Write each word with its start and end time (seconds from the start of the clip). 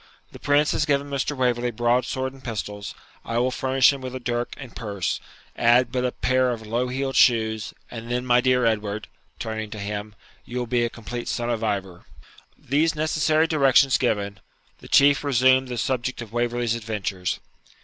The 0.31 0.39
Prince 0.39 0.71
has 0.71 0.85
given 0.87 1.11
Mr. 1.11 1.37
Waverley 1.37 1.69
broadsword 1.69 2.33
and 2.33 2.43
pistols, 2.43 2.95
I 3.23 3.37
will 3.37 3.51
furnish 3.51 3.93
him 3.93 4.01
with 4.01 4.15
a 4.15 4.19
dirk 4.19 4.55
and 4.57 4.75
purse; 4.75 5.19
add 5.55 5.91
but 5.91 6.03
a 6.03 6.11
pair 6.11 6.49
of 6.49 6.65
low 6.65 6.87
heeled 6.87 7.15
shoes, 7.15 7.75
and 7.91 8.09
then, 8.09 8.25
my 8.25 8.41
dear 8.41 8.65
Edward 8.65 9.07
(turning 9.37 9.69
to 9.69 9.77
him), 9.79 10.15
you 10.43 10.57
will 10.57 10.65
be 10.65 10.83
a 10.83 10.89
complete 10.89 11.27
son 11.27 11.51
of 11.51 11.63
Ivor.' 11.63 12.05
These 12.57 12.95
necessary 12.95 13.45
directions 13.45 13.99
given, 13.99 14.39
the 14.79 14.87
Chieftain 14.87 15.27
resumed 15.27 15.67
the 15.67 15.77
subject 15.77 16.19
of 16.23 16.33
Waverley's 16.33 16.73
adventures. 16.73 17.39